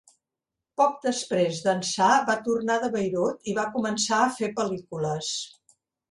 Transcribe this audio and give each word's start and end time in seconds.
Poc 0.79 0.93
després 1.01 1.59
d'ençà 1.65 2.07
va 2.29 2.35
tornar 2.47 2.77
de 2.83 2.89
Beirut 2.95 3.51
i 3.51 3.55
va 3.59 3.65
començar 3.75 4.23
a 4.23 4.31
fer 4.39 4.49
pel·lícules. 4.61 5.29